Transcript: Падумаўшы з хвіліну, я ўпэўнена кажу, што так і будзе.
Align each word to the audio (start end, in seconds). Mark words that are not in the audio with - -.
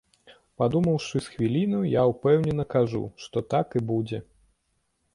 Падумаўшы 0.61 1.21
з 1.25 1.33
хвіліну, 1.33 1.83
я 1.99 2.07
ўпэўнена 2.15 2.67
кажу, 2.75 3.05
што 3.27 3.37
так 3.55 3.67
і 3.83 3.87
будзе. 3.95 4.19